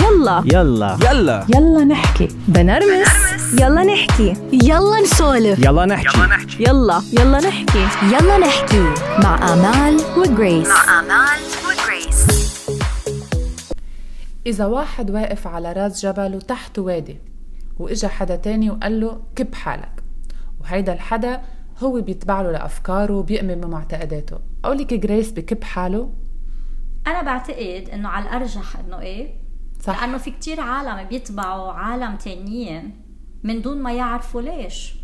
يلا. 0.00 0.42
يلا. 0.46 0.98
يلا. 1.10 1.46
يلا 1.54 1.84
نحكي. 1.84 2.28
بنرمس. 2.48 3.08
يلا 3.60 3.84
نحكي. 3.84 4.34
يلا 4.52 5.00
نسولف. 5.00 5.58
يلا 5.58 5.86
نحكي. 5.86 6.18
يلا 6.60 7.02
يلا. 7.12 7.38
نحكي. 7.40 7.86
يلا 8.02 8.38
نحكي. 8.38 8.82
مع 9.22 9.52
آمال 9.52 10.00
وجريس. 10.16 10.68
آمال 10.70 11.40
وجريس. 11.66 12.26
إذا 14.46 14.66
واحد 14.66 15.10
واقف 15.10 15.46
على 15.46 15.72
راس 15.72 16.06
جبل 16.06 16.34
وتحته 16.36 16.82
وادي 16.82 17.18
وإجا 17.78 18.08
حدا 18.08 18.36
تاني 18.36 18.70
وقال 18.70 19.00
له 19.00 19.20
كب 19.36 19.54
حالك. 19.54 20.02
وهيدا 20.60 20.92
الحدا 20.92 21.40
هو 21.82 22.00
بيتبع 22.00 22.42
له 22.42 22.50
لأفكاره 22.50 23.14
وبيؤمن 23.14 23.54
بمعتقداته. 23.54 24.38
أقولك 24.64 24.94
جريس 24.94 25.30
بكب 25.30 25.64
حاله؟ 25.64 26.10
أنا 27.06 27.22
بعتقد 27.22 27.88
إنه 27.92 28.08
على 28.08 28.24
الأرجح 28.24 28.76
إنه 28.86 29.00
إيه؟ 29.00 29.41
صح. 29.82 30.00
لأنه 30.00 30.18
في 30.18 30.30
كتير 30.30 30.60
عالم 30.60 31.08
بيتبعوا 31.08 31.72
عالم 31.72 32.16
تانيين 32.16 32.96
من 33.42 33.62
دون 33.62 33.82
ما 33.82 33.92
يعرفوا 33.92 34.42
ليش. 34.42 34.94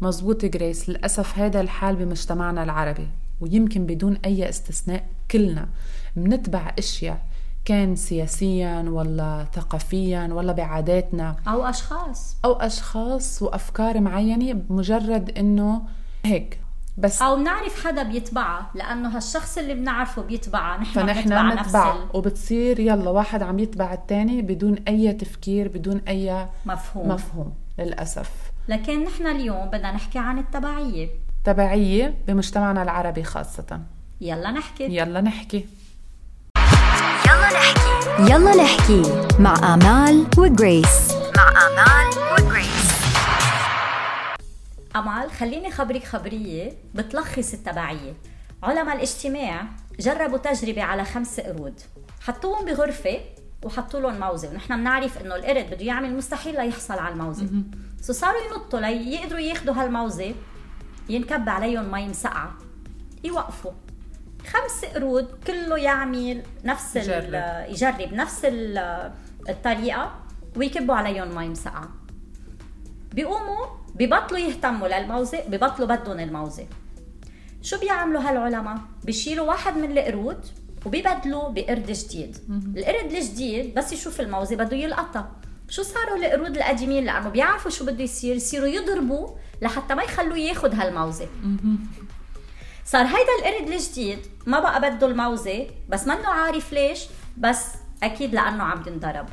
مزبوط 0.00 0.44
جريس 0.44 0.88
للأسف 0.88 1.38
هذا 1.38 1.60
الحال 1.60 1.96
بمجتمعنا 1.96 2.62
العربي 2.62 3.08
ويمكن 3.40 3.86
بدون 3.86 4.18
أي 4.24 4.48
استثناء 4.48 5.06
كلنا 5.30 5.68
منتبع 6.16 6.74
أشياء 6.78 7.26
كان 7.64 7.96
سياسيا 7.96 8.84
ولا 8.88 9.46
ثقافيا 9.52 10.28
ولا 10.32 10.52
بعاداتنا. 10.52 11.36
أو 11.48 11.64
أشخاص. 11.64 12.36
أو 12.44 12.52
أشخاص 12.52 13.42
وأفكار 13.42 14.00
معينة 14.00 14.52
بمجرد 14.52 15.38
إنه 15.38 15.82
هيك. 16.24 16.60
بس 17.00 17.22
أو 17.22 17.36
بنعرف 17.36 17.84
حدا 17.86 18.02
بيتبعها 18.02 18.70
لأنه 18.74 19.16
هالشخص 19.16 19.58
اللي 19.58 19.74
بنعرفه 19.74 20.22
بيتبعها 20.22 20.80
نحن 20.80 20.92
فنحن 20.92 21.50
بنتبع 21.50 21.94
وبتصير 22.14 22.80
يلا 22.80 23.10
واحد 23.10 23.42
عم 23.42 23.58
يتبع 23.58 23.92
التاني 23.92 24.42
بدون 24.42 24.76
أي 24.88 25.12
تفكير 25.12 25.68
بدون 25.68 26.00
أي 26.08 26.48
المفهوم 26.66 27.08
مفهوم 27.08 27.52
للأسف. 27.78 28.30
لكن 28.68 29.04
نحن 29.04 29.26
اليوم 29.26 29.66
بدنا 29.66 29.92
نحكي 29.92 30.18
عن 30.18 30.38
التبعية. 30.38 31.08
تبعية 31.44 32.14
بمجتمعنا 32.26 32.82
العربي 32.82 33.22
خاصة. 33.22 33.80
يلا 34.20 34.50
نحكي. 34.50 34.84
يلا 34.84 35.20
نحكي. 35.20 35.66
يلا 37.26 37.50
نحكي. 37.52 38.32
يلا 38.32 38.62
نحكي 38.62 39.02
مع 39.38 39.74
آمال 39.74 40.26
وجريس. 40.38 41.12
مع 41.36 41.48
آمال 41.48 42.09
أمال 44.96 45.30
خليني 45.30 45.70
خبرك 45.70 46.04
خبرية 46.04 46.72
بتلخص 46.94 47.52
التبعية. 47.52 48.14
علماء 48.62 48.96
الاجتماع 48.96 49.66
جربوا 50.00 50.38
تجربة 50.38 50.82
على 50.82 51.04
خمس 51.04 51.40
قرود. 51.40 51.80
حطوهم 52.20 52.64
بغرفة 52.64 53.20
وحطوا 53.64 54.00
لهم 54.00 54.20
موزة. 54.20 54.50
ونحن 54.50 54.76
بنعرف 54.76 55.18
إنه 55.18 55.34
القرد 55.34 55.66
بده 55.70 55.84
يعمل 55.84 56.16
مستحيل 56.16 56.54
ليحصل 56.54 56.98
على 56.98 57.12
الموزة. 57.12 57.46
سو 58.00 58.12
صاروا 58.12 58.40
ينطوا 58.40 58.80
ليقدروا 58.80 59.40
ياخذوا 59.40 59.74
هالموزة 59.74 60.34
ينكب 61.08 61.48
عليهم 61.48 61.92
مي 61.92 62.08
مسقعة. 62.08 62.52
يوقفوا. 63.24 63.72
خمس 64.46 64.84
قرود 64.84 65.28
كله 65.46 65.78
يعمل 65.78 66.42
نفس 66.64 66.96
يجرب. 66.96 67.34
يجرب 67.68 68.12
نفس 68.12 68.40
ال- 68.44 69.12
الطريقة 69.48 70.14
ويكبوا 70.56 70.94
عليهم 70.94 71.34
مي 71.34 71.48
مسقعة. 71.48 71.88
بيقوموا 73.12 73.66
ببطلوا 73.94 74.38
يهتموا 74.40 74.88
للموزة 74.88 75.40
ببطلوا 75.48 75.88
بدهم 75.88 76.20
الموزة. 76.20 76.66
شو 77.62 77.78
بيعملوا 77.78 78.20
هالعلماء؟ 78.20 78.78
بيشيلوا 79.04 79.46
واحد 79.46 79.76
من 79.76 79.98
القرود 79.98 80.46
وبيبدلوا 80.86 81.48
بقرد 81.48 81.90
جديد. 81.90 82.36
القرد 82.76 83.12
الجديد 83.12 83.74
بس 83.74 83.92
يشوف 83.92 84.20
الموزة 84.20 84.56
بده 84.56 84.76
يلقطها. 84.76 85.32
شو 85.68 85.82
صاروا 85.82 86.16
القرود 86.16 86.56
القديمين؟ 86.56 87.04
لأنه 87.04 87.28
بيعرفوا 87.28 87.70
شو 87.70 87.84
بده 87.86 88.04
يصير 88.04 88.36
يصيروا 88.36 88.68
يضربوا 88.68 89.28
لحتى 89.62 89.94
ما 89.94 90.02
يخلوه 90.02 90.38
ياخذ 90.38 90.74
هالموزة. 90.74 91.28
صار 92.84 93.06
هيدا 93.06 93.32
القرد 93.38 93.70
الجديد 93.70 94.18
ما 94.46 94.60
بقى 94.60 94.80
بده 94.80 95.06
الموزة 95.06 95.66
بس 95.88 96.06
منه 96.06 96.28
عارف 96.28 96.72
ليش؟ 96.72 97.06
بس 97.38 97.66
أكيد 98.02 98.34
لأنه 98.34 98.62
عم 98.62 98.82
ينضرب. 98.86 99.28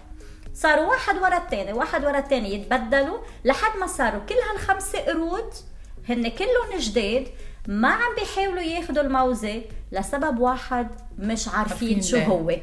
صاروا 0.58 0.86
واحد 0.86 1.16
ورا 1.16 1.38
الثاني 1.38 1.74
واحد 1.74 2.06
ورا 2.06 2.20
الثاني 2.20 2.54
يتبدلوا 2.54 3.18
لحد 3.46 3.80
ما 3.80 3.88
صاروا 3.88 4.20
كل 4.30 4.36
هالخمسة 4.52 5.00
قرود 5.00 5.54
هن 6.10 6.28
كلهم 6.28 6.80
جداد 6.80 7.28
ما 7.68 7.88
عم 7.88 8.16
بيحاولوا 8.20 8.62
ياخذوا 8.62 9.04
الموزة 9.04 9.62
لسبب 9.92 10.40
واحد 10.40 10.88
مش 11.20 11.48
عارفين 11.48 12.02
شو. 12.02 12.18
هو. 12.18 12.56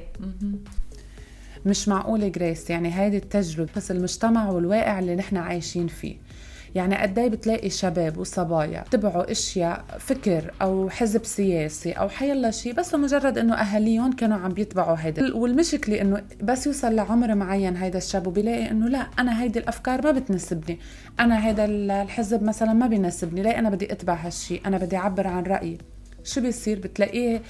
مش 1.66 1.88
معقولة 1.88 2.28
جريس 2.28 2.71
يعني 2.71 3.00
هيدي 3.00 3.16
التجربة 3.16 3.71
بس 3.77 3.91
المجتمع 3.91 4.50
والواقع 4.50 4.99
اللي 4.99 5.16
نحن 5.16 5.37
عايشين 5.37 5.87
فيه. 5.88 6.16
يعني 6.75 6.97
قد 6.97 7.19
إيه 7.19 7.29
بتلاقي 7.29 7.71
شباب 7.71 8.19
وصبايا 8.19 8.85
تبعوا 8.91 9.31
أشياء 9.31 9.85
فكر 9.99 10.55
أو 10.62 10.91
حزب 10.91 11.25
سياسي 11.25 11.93
أو 11.93 12.09
حيلا 12.09 12.51
شيء 12.51 12.75
بس 12.75 12.95
لمجرد 12.95 13.39
إنه 13.39 13.55
أهاليهم 13.55 14.12
كانوا 14.12 14.39
عم 14.39 14.53
بيتبعوا 14.53 14.97
هيدا. 15.01 15.37
والمشكلة 15.37 16.01
إنه 16.01 16.23
بس 16.43 16.67
يوصل 16.67 16.95
لعمر 16.95 17.35
معين 17.35 17.77
هيدا 17.77 17.99
الشاب 17.99 18.27
وبيلاقي 18.27 18.71
إنه 18.71 18.89
لا 18.89 19.07
أنا 19.19 19.43
هيدي 19.43 19.59
الأفكار 19.59 20.03
ما 20.03 20.11
بتناسبني. 20.11 20.79
أنا 21.21 21.47
هيدا 21.47 21.65
الحزب 21.65 22.43
مثلا 22.43 22.73
ما 22.73 22.87
بيناسبني. 22.87 23.43
لا 23.43 23.59
أنا 23.59 23.71
بدي 23.71 23.93
أتبع 23.93 24.15
هالشيء 24.15 24.62
أنا 24.67 24.79
بدي 24.79 24.97
أعبر 24.97 25.27
عن 25.27 25.43
رأيي. 25.43 25.79
شو 26.25 26.41
بيصير؟ 26.41 26.79
بتلاقيه 26.79 27.43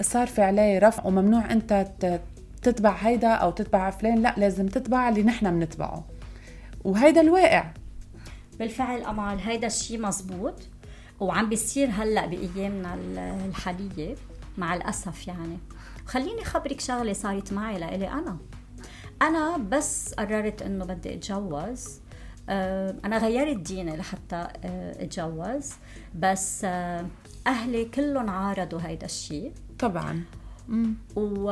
صار 0.00 0.26
في 0.26 0.42
عليه 0.42 0.78
رفع 0.78 1.06
وممنوع 1.06 1.52
أنت 1.52 1.86
تتبع 2.62 2.92
هيدا 2.92 3.28
أو 3.28 3.50
تتبع 3.50 3.90
فلان. 3.90 4.22
لا 4.22 4.34
لازم 4.36 4.66
تتبع 4.66 5.08
اللي 5.08 5.22
نحن 5.22 5.50
بنتبعه. 5.58 6.04
وهيدا 6.84 7.20
الواقع. 7.20 7.64
بالفعل 8.58 9.02
امال 9.02 9.40
هيدا 9.40 9.66
الشيء 9.66 10.00
مزبوط. 10.00 10.54
وعم 11.20 11.48
بيصير 11.48 11.88
هلأ 11.90 12.26
بأيامنا 12.26 12.94
ال- 12.94 13.18
الحاليه 13.48 14.14
مع 14.58 14.74
الأسف 14.74 15.28
يعني. 15.28 15.58
خليني 16.06 16.44
خبرك 16.44 16.80
شغلة 16.80 17.12
صارت 17.12 17.52
معي 17.52 17.78
لإلي 17.78 18.08
أنا. 18.08 18.36
أنا 19.22 19.56
بس 19.56 20.14
قررت 20.14 20.62
إنه 20.62 20.84
بدي 20.84 21.14
أتجوز. 21.14 22.00
آه، 22.48 22.94
أنا 23.04 23.18
غيرت 23.18 23.56
ديني 23.56 23.96
لحتى 23.96 24.36
آه، 24.64 25.04
أتجوز. 25.04 25.72
بس 26.14 26.60
آه، 26.64 27.06
أهلي 27.46 27.84
كلهم 27.84 28.30
عارضوا 28.30 28.80
هيدا 28.82 29.06
الشيء 29.06 29.52
طبعا. 29.78 30.24
و... 31.16 31.50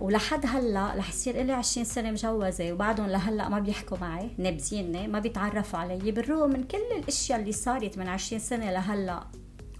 ولحد 0.00 0.46
هلأ 0.46 0.94
رح 0.96 1.08
يصير 1.08 1.42
لي 1.42 1.52
20 1.52 1.84
سنة 1.84 2.10
مجوزة 2.10 2.72
وبعدهم 2.72 3.06
لهلأ 3.06 3.48
ما 3.48 3.58
بيحكوا 3.58 3.98
معي 3.98 4.30
نابذيني 4.38 5.08
ما 5.08 5.18
بيتعرفوا 5.18 5.78
علي 5.78 6.12
بالرغم 6.12 6.50
من 6.50 6.62
كل 6.62 6.78
الأشياء 6.98 7.40
اللي 7.40 7.52
صارت 7.52 7.98
من 7.98 8.08
20 8.08 8.40
سنة 8.40 8.70
لهلأ 8.72 9.24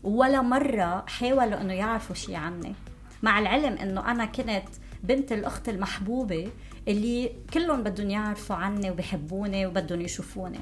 ولا 0.04 0.42
مرة 0.42 1.04
حاولوا 1.06 1.60
إنه 1.60 1.72
يعرفوا 1.72 2.14
شيء 2.14 2.34
عني. 2.34 2.74
مع 3.22 3.38
العلم 3.38 3.78
إنه 3.78 4.10
أنا 4.10 4.24
كنت 4.24 4.62
بنت 5.02 5.32
الأخت 5.32 5.68
المحبوبة 5.68 6.48
اللي 6.88 7.32
كلهم 7.54 7.82
بدهم 7.82 8.10
يعرفوا 8.10 8.56
عني 8.56 8.90
وبحبوني 8.90 9.66
وبدهم 9.66 10.00
يشوفوني. 10.00 10.60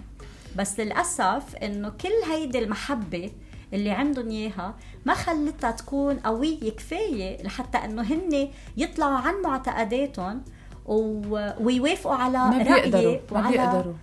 بس 0.56 0.80
للأسف 0.80 1.56
إنه 1.56 1.88
كل 1.88 2.30
هيدي 2.32 2.58
المحبة 2.58 3.30
اللي 3.72 3.90
عندهم 3.90 4.28
إياها 4.30 4.74
ما 5.04 5.14
خلتها 5.14 5.70
تكون 5.70 6.16
قوية 6.16 6.70
كفاية 6.70 7.42
لحتى 7.42 7.78
إنه 7.78 8.02
هن 8.02 8.48
يطلعوا 8.76 9.18
عن 9.18 9.34
معتقداتهم 9.44 10.42
و... 10.86 11.50
ويوافقوا 11.60 12.14
على 12.14 12.38
ما 12.38 12.58
بيقدروا 12.62 13.16
ما 13.32 13.50
بيقدروا. 13.50 13.94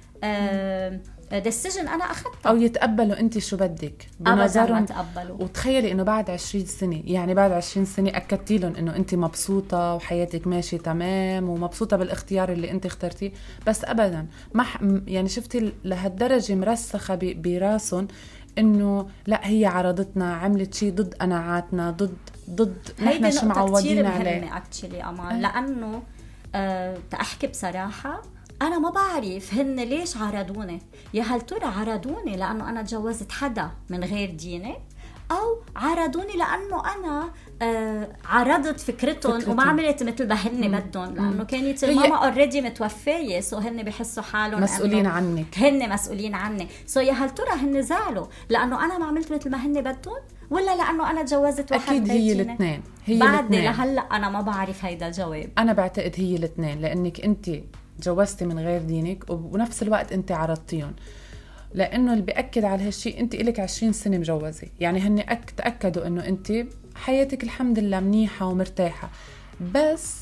ديسيجن 1.32 1.88
أنا 1.88 2.04
أخذتها. 2.04 2.50
أو 2.50 2.58
يتقبلوا 2.58 3.20
انت 3.20 3.38
شو 3.38 3.58
بدك. 3.58 4.08
بنظرهم 4.20 4.86
تقبلوا. 4.86 5.38
وتخيلي 5.44 5.92
إنه 5.92 6.04
بعد 6.04 6.30
20 6.30 6.66
سنة 6.66 7.02
يعني 7.06 7.34
بعد 7.34 7.52
20 7.52 7.86
سنة 7.86 8.10
أكدتي 8.10 8.58
لهم 8.58 8.76
إنه 8.76 8.96
انت 8.96 9.16
مبسوطة 9.16 9.94
وحياتك 9.96 10.48
ماشية 10.48 10.78
تمام 10.78 11.50
ومبسوطة 11.50 11.98
بالاختيار 11.98 12.52
اللي 12.52 12.72
انت 12.72 12.86
اخترتيه. 12.86 13.32
بس 13.68 13.86
ابدا 13.86 14.28
ما 14.54 14.66
يعني 15.08 15.30
شفتي 15.30 15.74
لهالدرجة 15.84 16.56
مرسخة. 16.56 17.20
براسهم 17.24 18.08
إنه 18.58 19.08
لا 19.28 19.48
هي 19.48 19.66
عرضتنا 19.66 20.34
عملت 20.36 20.74
شيء 20.74 20.92
ضد 20.94 21.14
قناعاتنا 21.14 21.92
ضد 21.92 22.18
ضد 22.50 22.78
هيدي 23.00 23.20
نحن 23.20 23.32
شو 23.32 23.46
نقطة 23.46 23.66
معودين 23.66 24.06
عليه. 24.06 24.40
مهمة 24.40 24.58
actually 24.58 25.04
أمان 25.04 25.42
لأنه 25.42 26.04
آه 26.56 26.98
تأحكي 27.12 27.48
بصراحة 27.48 28.22
أنا 28.62 28.80
ما 28.80 28.90
بعرف 28.90 29.54
هن 29.54 29.80
ليش 29.80 30.18
عرضوني. 30.18 30.82
يا 31.14 31.24
هل 31.24 31.42
ترى 31.42 31.66
عرضوني 31.66 32.38
لأنه 32.38 32.70
أنا 32.70 32.82
تجوزت 32.82 33.32
حدا 33.32 33.70
من 33.90 34.04
غير 34.04 34.32
ديني 34.32 34.76
أو 35.32 35.62
عارضوني 35.76 36.34
لأنه 36.38 36.84
أنا 36.96 37.30
آه 37.62 38.16
عرضت 38.26 38.80
فكرتهم 38.80 39.32
فكرتهم. 39.32 39.52
وما 39.52 39.64
عملت 39.64 40.04
مثل 40.04 40.28
ما 40.28 40.36
هن 40.36 40.80
بدهم 40.80 41.16
لأنه 41.16 41.44
كانت 41.44 41.84
الماما 41.84 42.16
already 42.16 42.62
متوفية 42.62 43.40
so 43.40 43.58
هن 43.58 43.84
بحسوا 43.84 44.24
حالهم 44.24 44.62
مسؤولين 44.62 45.06
عنك. 45.06 45.58
هن 45.58 45.90
مسؤولين 45.90 46.36
عني. 46.36 46.68
so 46.86 47.00
يا 47.00 47.14
هل 47.14 47.30
ترى 47.30 47.50
هن 47.50 47.82
زعلوا 47.82 48.26
لأنه 48.50 48.86
أنا 48.86 48.98
ما 48.98 49.06
عملت 49.06 49.32
مثل 49.32 49.50
ما 49.50 49.66
هن 49.66 49.82
بدهم؟ 49.82 50.18
ولا 50.50 50.76
لأنه 50.76 51.12
أنا 51.12 51.24
تجوزت 51.24 51.72
واحد 51.72 51.90
أكيد 51.90 52.12
هي؟ 52.12 52.32
الاثنين 52.32 52.84
هي 53.06 53.16
الاثنين. 53.16 53.64
لهلأ 53.64 54.02
أنا 54.02 54.30
ما 54.30 54.42
بعرف 54.42 54.86
هيدا 54.86 55.08
الجواب. 55.08 55.50
أنا 55.58 55.74
بعتقد 55.74 56.14
هي 56.16 56.36
الاثنين 56.36 56.82
لأنك 56.82 57.22
انت 57.22 57.50
تجوزتي 58.02 58.46
من 58.46 58.60
غير 58.60 58.82
دينك 58.82 59.30
وبنفس 59.30 59.84
الوقت 59.84 60.12
انت 60.12 60.32
عرضتيهم. 60.32 60.94
لأنه 61.74 62.12
اللي 62.14 62.24
بيأكد 62.24 62.64
على 62.64 62.84
هالشيء 62.88 63.20
أنت 63.20 63.36
لك 63.36 63.60
20 63.60 63.94
سنة 63.94 64.18
مجوزة. 64.18 64.68
يعني 64.80 65.00
هن 65.00 65.20
أك... 65.20 65.50
تأكدوا 65.58 66.08
إنه 66.08 66.26
أنت 66.28 66.54
حياتك 66.96 67.44
الحمد 67.44 67.80
لله 67.80 68.00
منيحة 68.00 68.46
ومرتاحة. 68.46 69.10
بس 69.76 70.16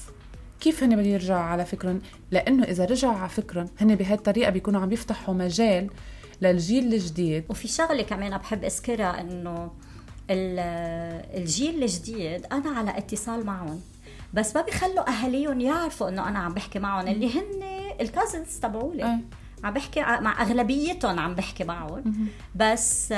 كيف 0.62 0.84
هن 0.84 0.96
بده 0.96 1.08
يرجعوا 1.08 1.40
على 1.42 1.66
فكرهم؟ 1.66 2.02
لأنه 2.32 2.64
إذا 2.64 2.86
رجعوا 2.86 3.14
على 3.14 3.30
فكرهم 3.30 3.68
هن 3.82 3.96
بهي 3.96 4.14
الطريقة 4.14 4.50
بيكونوا 4.52 4.82
عم 4.82 4.92
يفتحوا 4.92 5.34
مجال 5.34 5.90
للجيل 6.42 6.94
الجديد. 6.94 7.44
وفي 7.50 7.68
شغلة 7.68 8.04
كمان 8.04 8.38
بحب 8.38 8.64
أذكرها 8.64 9.22
إنه 9.22 9.72
ال- 10.30 11.36
الجيل 11.42 11.84
الجديد 11.84 12.46
أنا 12.52 12.70
على 12.70 12.98
اتصال 12.98 13.46
معهم. 13.46 13.82
بس 14.34 14.56
ما 14.56 14.62
بيخلوا 14.62 15.10
أهاليهم 15.10 15.62
يعرفوا 15.62 16.10
إنه 16.10 16.28
أنا 16.30 16.40
عم 16.40 16.54
بحكي 16.54 16.80
معهم 16.80 17.08
اللي 17.08 17.30
هن 17.40 17.64
الكازنز 18.02 18.60
تبعولي. 18.60 19.04
أي. 19.14 19.18
عم 19.64 19.74
بحكي 19.74 20.02
مع 20.02 20.42
أغلبيتهم 20.42 21.20
عم 21.20 21.36
بحكي 21.36 21.64
معهم. 21.64 22.04
بس 22.56 23.14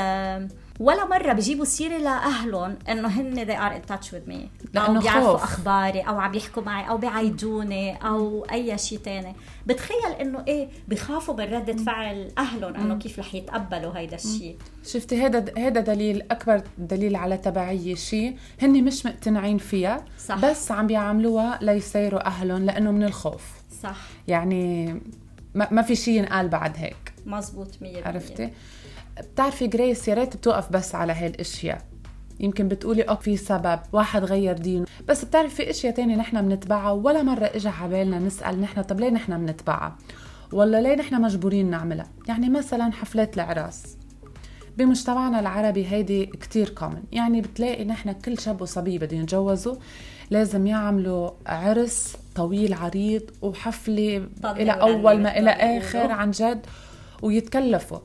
ولا 0.80 1.06
مرة 1.06 1.34
بيجيبوا 1.34 1.66
سيرة 1.66 1.98
لأهلهم 1.98 2.78
إنه 2.90 3.08
هن 3.08 3.46
they 3.46 3.58
are 3.60 3.78
in 3.78 3.94
touch 3.94 4.08
with 4.08 4.30
me. 4.32 4.78
أو 4.78 5.00
بيعرفوا 5.00 5.38
خوف. 5.38 5.44
أخباري 5.44 6.02
أو 6.02 6.20
عم 6.20 6.34
يحكوا 6.34 6.64
معي 6.64 6.90
أو 6.90 6.98
بيعيدوني 6.98 7.96
أو 7.96 8.46
أي 8.52 8.78
شيء 8.78 8.98
تاني. 8.98 9.36
بتخيل 9.66 10.12
إنه 10.22 10.44
إيه 10.48 10.68
بخافوا 10.88 11.34
من 11.36 11.54
ردة 11.54 11.74
فعل 11.74 12.32
أهلهم 12.38 12.76
إنه 12.76 12.96
كيف 12.96 13.20
رح 13.20 13.36
يتقبلوا 13.36 13.98
هيدا 13.98 14.16
الشيء. 14.16 14.58
شفتي 14.86 15.26
هذا 15.26 15.46
هذا 15.58 15.82
دليل 15.82 16.24
أكبر 16.32 16.62
دليل 16.78 17.16
على 17.16 17.38
تبعية 17.38 17.96
شيء. 17.96 18.38
هن 18.62 18.84
مش 18.84 19.06
مقتنعين 19.06 19.58
فيها 19.58 20.06
صح. 20.20 20.46
بس 20.46 20.72
عم 20.72 20.88
بيعملوها 20.88 21.60
ليسيروا 21.62 22.28
أهلهم 22.28 22.66
لأنه 22.66 22.92
من 22.92 23.04
الخوف. 23.04 23.44
صح. 23.84 23.98
يعني 24.28 25.02
ما, 25.58 25.68
ما 25.72 25.82
في 25.82 25.96
شيء 25.96 26.14
ينقال 26.14 26.50
بعد 26.50 26.78
هيك. 26.78 27.14
مزبوط 27.26 27.72
100% 27.72 28.08
عرفتي؟ 28.08 28.50
بتعرفي 29.20 29.68
جريس 29.68 30.08
يا 30.08 30.14
ريت 30.14 30.36
بتوقف 30.38 30.72
بس 30.72 30.96
على 30.96 31.14
هاي 31.14 31.28
الاشياء 31.28 31.82
يمكن 32.40 32.68
بتقولي 32.68 33.10
آه 33.10 33.16
في 33.16 33.38
سبب 33.38 33.80
واحد 33.94 34.24
غير 34.24 34.58
دينه 34.58 34.86
بس 35.08 35.26
بتعرفي 35.26 35.56
في 35.56 35.70
إشياء 35.70 35.94
تانية 35.94 36.16
نحن 36.16 36.42
بنتبعها 36.42 36.92
ولا 36.92 37.24
مرة 37.24 37.46
اجى 37.46 37.70
على 37.70 37.90
بالنا 37.90 38.20
نسأل 38.20 38.62
نحن 38.62 38.82
طب 38.82 39.00
ليه 39.00 39.10
نحن 39.10 39.46
بنتبعها؟ 39.46 39.98
ولا 40.52 40.82
ليه 40.82 40.96
نحن 40.96 41.22
مجبورين 41.22 41.70
نعملها؟ 41.70 42.08
يعني 42.28 42.50
مثلا 42.50 42.92
حفلات 42.92 43.36
العراس. 43.36 43.98
بمجتمعنا 44.78 45.40
العربي 45.40 45.88
هيدي 45.88 46.26
كتير 46.26 46.70
كومن 46.70 47.04
يعني 47.12 47.42
بتلاقي 47.42 47.86
نحن 47.86 48.12
كل 48.12 48.40
شاب 48.40 48.62
وصبية 48.62 49.00
بدهم 49.00 49.22
يتجوزوا 49.22 49.76
لازم 50.30 50.68
يعملوا 50.68 51.32
عرس 51.48 52.16
طويل 52.38 52.74
عريض 52.74 53.22
إلى 54.44 54.64
ولعلة 54.64 54.72
أول 54.72 55.22
ما 55.22 55.40
آخر 55.52 55.98
بيقولوا. 56.00 56.16
عن 56.16 56.32
جد 56.32 56.66
ويتكلفوا 57.22 58.00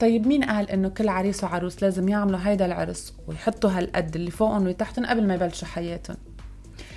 طيب 0.00 0.26
مين 0.26 0.44
قال 0.44 0.70
إنه 0.70 0.88
كل 0.88 1.08
عريس 1.08 1.44
وعروس 1.44 1.82
لازم 1.82 2.08
يعملوا 2.08 2.38
هيدا 2.42 2.66
العرس 2.66 3.14
ويحطوا 3.26 3.70
هالقد 3.70 4.16
اللي 4.16 4.30
فوقهم 4.30 4.66
وتحتهم 4.66 5.06
قبل 5.06 5.26
ما 5.26 5.34
يبلشوا 5.34 5.68
حياتهم 5.68 6.16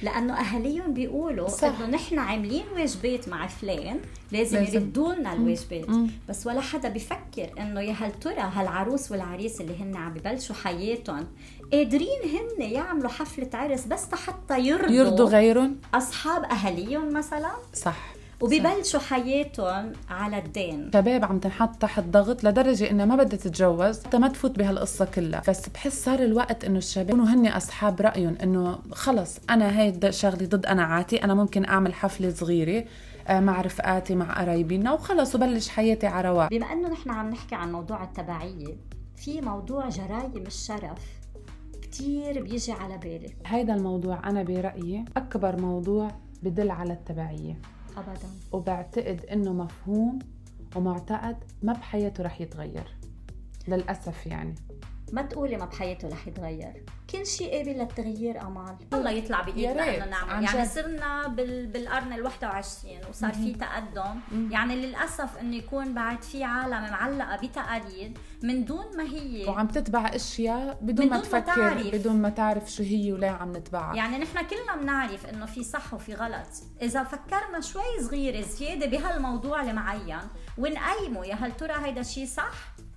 لأنه 0.04 0.34
أهاليهم 0.34 0.94
بيقولوا. 0.94 1.48
إنه 1.64 1.86
نحن 1.86 2.20
عاملين 2.20 2.64
واجبات 2.76 3.30
مع 3.30 3.48
فلان 3.48 4.00
لازم, 4.32 4.58
لازم. 4.58 4.80
يردوا 4.80 5.14
لنا 5.14 5.34
الواجبات 5.34 5.86
بس 6.30 6.48
ولا 6.48 6.62
حدا 6.62 6.90
بفكر 6.90 7.50
إنه 7.60 7.82
يا 7.82 7.94
هل 7.94 8.12
ترى 8.12 8.52
هالعروس 8.54 9.12
والعريس 9.12 9.62
اللي 9.62 9.76
هن 9.80 9.96
عم 9.96 10.14
ببلشوا 10.14 10.56
حياتهم 10.56 11.28
قادرين 11.72 12.20
هن 12.24 12.62
يعملوا 12.62 13.10
حفلة 13.10 13.50
عرس 13.54 13.86
بس 13.86 14.06
حتى 14.28 14.60
يرضوا, 14.60 14.92
يرضوا 14.92 15.30
غيرهم؟ 15.30 15.78
أصحاب 15.94 16.44
أهاليهم 16.44 17.14
مثلا؟ 17.14 17.52
صح. 17.74 18.21
وبيبلشوا 18.42 19.00
حياتهم 19.00 19.92
على 20.10 20.38
الدين. 20.38 20.92
شباب 20.94 21.26
عم 21.26 21.40
تنحط 21.40 21.76
تحت 21.76 22.04
ضغط 22.04 22.44
لدرجة 22.44 22.90
إنها 22.92 23.06
ما 23.06 23.16
بدها 23.16 23.40
تتجوز 23.40 24.04
حتى 24.04 24.18
ما 24.18 24.28
تفوت 24.28 24.58
بهالقصة 24.60 25.06
كلها. 25.06 25.42
بس 25.50 25.70
بحس 25.70 26.06
صار 26.06 26.20
الوقت 26.20 26.64
إنه 26.66 26.78
الشباب 26.78 27.10
يكونوا 27.10 27.26
هن 27.26 27.48
أصحاب 27.48 28.02
رأيهم 28.02 28.36
إنه 28.44 28.80
خلص 28.92 29.40
أنا 29.50 29.80
هاي 29.80 29.92
د- 29.92 30.10
شغلي 30.10 30.46
ضد 30.46 30.66
قناعاتي 30.66 31.24
أنا 31.24 31.34
ممكن 31.34 31.66
أعمل 31.66 31.94
حفلة 31.94 32.30
صغيرة 32.30 32.86
آه، 33.28 33.40
مع 33.40 33.62
رفقاتي 33.62 34.16
مع 34.16 34.42
قرايبينا 34.42 34.94
وخلص 34.94 35.36
وبلش 35.36 35.70
حياتي 35.70 36.08
على 36.08 36.30
رواق. 36.30 36.50
بما 36.50 36.66
إنه 36.74 36.90
نحن 36.90 37.10
عم 37.10 37.30
نحكي 37.30 37.56
عن 37.56 37.72
موضوع 37.72 38.04
التبعية 38.04 38.76
في 39.16 39.42
موضوع 39.42 39.90
جرايم 39.90 40.44
الشرف 40.48 41.00
كتير 41.82 42.42
بيجي 42.44 42.72
على 42.72 42.98
بالي. 42.98 43.34
هيدا 43.46 43.74
الموضوع 43.76 44.30
أنا 44.30 44.44
برأيي 44.44 45.06
أكبر 45.18 45.62
موضوع 45.62 46.12
بدل 46.44 46.72
على 46.72 46.94
التبعية. 46.94 47.58
ابدا. 47.98 48.30
وبعتقد 48.52 49.26
إنه 49.26 49.54
مفهوم 49.54 50.20
ومعتقد 50.76 51.38
ما 51.64 51.74
بحياته 51.74 52.24
رح 52.24 52.42
يتغير. 52.42 52.96
للأسف 53.68 54.26
يعني. 54.28 54.56
ما 55.12 55.22
تقولي 55.22 55.58
ما 55.58 55.66
بحياته 55.66 56.10
رح 56.10 56.28
يتغير. 56.28 56.86
كل 57.10 57.26
شيء 57.26 57.58
قابل 57.58 57.72
للتغيير 57.72 58.42
أمال. 58.42 58.76
الله 58.94 59.12
يطلع 59.12 59.42
بإيدنا 59.42 59.96
إنه 59.98 60.06
نعمل. 60.06 60.44
يعني 60.44 60.62
جد. 60.62 60.68
صرنا 60.68 61.28
بال... 61.28 61.68
بالقرن 61.68 62.24
ال21 62.24 63.10
وصار 63.10 63.34
في 63.34 63.54
تقدم. 63.54 64.20
يعني 64.52 64.76
للأسف 64.76 65.38
إنه 65.38 65.56
يكون 65.56 65.94
بعد 65.94 66.24
في 66.24 66.44
عالم 66.44 66.92
معلقة 66.92 67.36
بتقاليد 67.36 68.18
من 68.44 68.66
دون 68.66 68.98
ما 68.98 69.04
هي. 69.04 69.46
وعم 69.46 69.68
تتبع 69.68 70.08
أشياء 70.16 70.80
بدون 70.82 71.10
ما 71.10 71.16
ما 71.16 71.22
تفكر 71.22 71.56
تعرف. 71.56 71.88
بدون 71.88 72.22
ما 72.22 72.30
تعرف 72.30 72.72
شو 72.72 72.84
هي 72.84 73.14
وليه 73.14 73.30
عم 73.30 73.52
نتبعها. 73.58 73.96
يعني 73.96 74.18
نحن 74.18 74.46
كلنا 74.48 74.76
بنعرف 74.82 75.26
إنه 75.26 75.46
في 75.46 75.64
صح 75.64 75.94
وفي 75.94 76.14
غلط. 76.14 76.48
إذا 76.82 77.04
فكرنا 77.04 77.62
شوي 77.62 78.04
صغيره 78.04 78.42
زيادة 78.42 78.86
بهالموضوع 78.86 79.62
المعين 79.62 80.18
ونقيمه. 80.58 81.26
يا 81.26 81.36
هل 81.36 81.52
ترى 81.52 81.74
هيدا 81.86 82.02
الشيء 82.02 82.26
صح؟ 82.26 82.54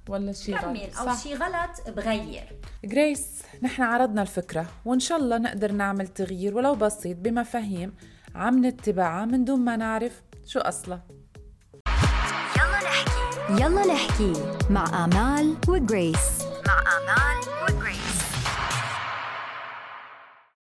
ولا 0.08 0.32
شيء 0.32 0.58
كمل 0.58 0.90
غلط 0.96 1.08
أو. 1.08 1.16
شيء 1.16 1.36
غلط 1.36 1.90
بغير. 1.96 2.60
جريس 2.84 3.42
نحن 3.62 3.82
عرضنا 3.82 4.22
الفكرة 4.22 4.66
وإن 4.84 5.00
شاء 5.00 5.18
الله 5.18 5.38
نقدر 5.38 5.72
نعمل 5.72 6.08
تغيير 6.08 6.56
ولو 6.56 6.74
بسيط 6.74 7.16
بمفاهيم 7.16 7.94
عم 8.34 8.66
نتبعها 8.66 9.24
من 9.24 9.44
دون 9.44 9.60
ما 9.60 9.76
نعرف 9.76 10.22
شو 10.46 10.58
أصلها. 10.58 11.02
يلا 12.56 12.80
نحكي. 12.84 13.62
يلا 13.62 13.94
نحكي 13.94 14.32
مع 14.70 15.04
آمال 15.04 15.56
وجريس. 15.68 16.42
مع 16.66 16.78
آمال 16.80 17.38
وجريس. 17.62 17.83